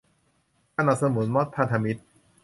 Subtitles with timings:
[0.77, 2.01] สนับสนุนม็อบพันธมิตร